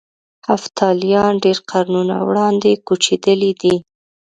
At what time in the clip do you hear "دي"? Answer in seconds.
3.61-3.75